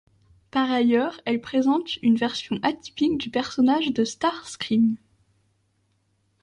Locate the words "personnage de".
3.29-4.03